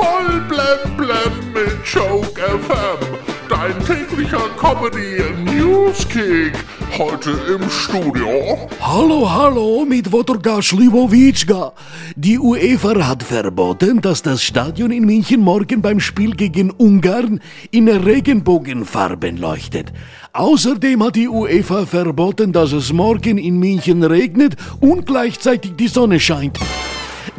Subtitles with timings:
[0.00, 3.00] Voll blem blem mit Joke FM.
[3.50, 6.54] Dein täglicher Comedy Newskick.
[6.96, 8.30] Heute im Studio.
[8.80, 11.74] Hallo, hallo, mit Wodorka Schliwowitschka.
[12.16, 17.38] Die UEFA hat verboten, dass das Stadion in München morgen beim Spiel gegen Ungarn
[17.70, 19.92] in Regenbogenfarben leuchtet.
[20.32, 26.18] Außerdem hat die UEFA verboten, dass es morgen in München regnet und gleichzeitig die Sonne
[26.20, 26.58] scheint.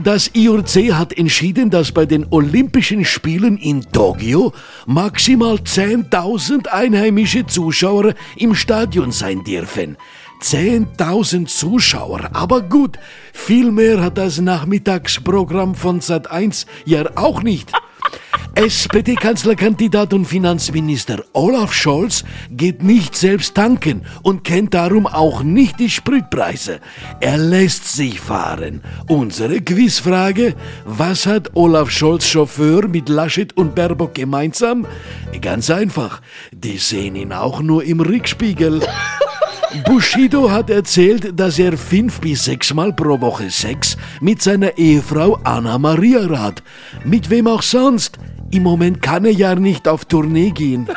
[0.04, 4.52] Das IOC hat entschieden, dass bei den Olympischen Spielen in Tokio
[4.88, 9.98] maximal 10.000 einheimische Zuschauer im Stadion sein dürfen.
[10.42, 12.98] 10.000 Zuschauer, aber gut,
[13.32, 17.72] viel mehr hat das Nachmittagsprogramm von Sat1 ja auch nicht.
[18.55, 25.90] SPD-Kanzlerkandidat und Finanzminister Olaf Scholz geht nicht selbst tanken und kennt darum auch nicht die
[25.90, 26.82] Spritpreise.
[27.22, 28.82] Er lässt sich fahren.
[29.08, 34.86] Unsere Quizfrage, was hat Olaf Scholz Chauffeur mit Laschet und Baerbock gemeinsam?
[35.42, 38.81] Ganz einfach, die sehen ihn auch nur im Rückspiegel.
[39.86, 45.78] Bushido hat erzählt, dass er fünf bis sechsmal pro Woche Sex mit seiner Ehefrau Anna
[45.78, 46.62] Maria hat.
[47.06, 48.20] Mit wem auch sonst.
[48.52, 50.88] Im Moment kann er ja nicht auf Tournee gehen.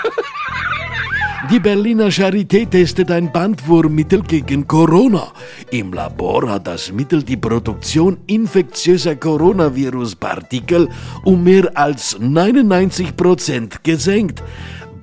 [1.50, 5.28] Die Berliner Charité testet ein Bandwurmmittel gegen Corona.
[5.70, 10.88] Im Labor hat das Mittel die Produktion infektiöser Coronavirus-Partikel
[11.22, 14.42] um mehr als 99 Prozent gesenkt.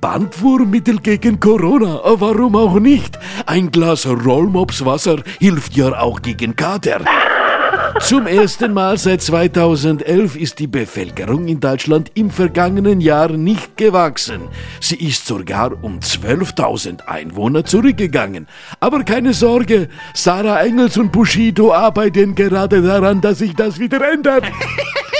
[0.00, 3.18] Bandwurmmittel gegen Corona, warum auch nicht?
[3.46, 7.02] Ein Glas Rollmopswasser hilft ja auch gegen Kater.
[8.00, 14.42] Zum ersten Mal seit 2011 ist die Bevölkerung in Deutschland im vergangenen Jahr nicht gewachsen.
[14.80, 18.48] Sie ist sogar um 12.000 Einwohner zurückgegangen.
[18.80, 24.44] Aber keine Sorge, Sarah Engels und Bushido arbeiten gerade daran, dass sich das wieder ändert.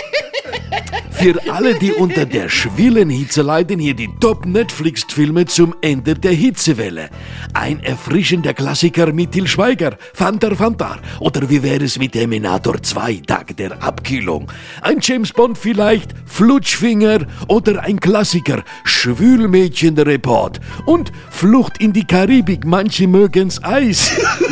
[1.23, 7.11] Für alle, die unter der Schwillenhitze leiden, hier die Top-Netflix-Filme zum Ende der Hitzewelle.
[7.55, 10.99] Ein erfrischender Klassiker mit Til Schweiger, Fanta Fanta.
[11.21, 14.51] Oder wie wäre es mit Terminator 2, Tag der Abkühlung?
[14.81, 20.59] Ein James Bond vielleicht, Flutschfinger oder ein Klassiker, Schwülmädchen-Report.
[20.87, 24.11] Und Flucht in die Karibik, manche mögen's Eis.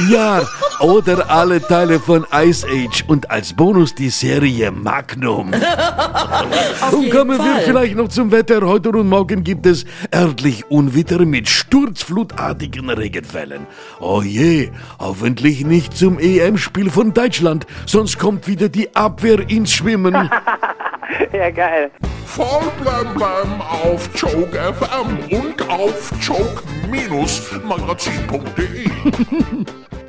[0.08, 0.47] Ja,
[0.80, 5.52] oder alle Teile von Ice Age und als Bonus die Serie Magnum.
[6.92, 8.62] und kommen wir vielleicht noch zum Wetter.
[8.62, 13.66] Heute und morgen gibt es örtlich Unwetter mit sturzflutartigen Regenfällen.
[14.00, 20.14] Oh je, hoffentlich nicht zum EM-Spiel von Deutschland, sonst kommt wieder die Abwehr ins Schwimmen.
[21.32, 21.90] ja, geil.
[22.24, 28.90] Voll blem blem auf Joke FM und auf joke-magazin.de.